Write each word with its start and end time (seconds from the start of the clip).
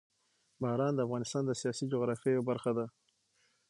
باران 0.61 0.93
د 0.95 0.99
افغانستان 1.07 1.43
د 1.45 1.51
سیاسي 1.61 1.85
جغرافیه 1.91 2.31
یوه 2.35 2.47
برخه 2.51 2.71
ده. 2.77 2.85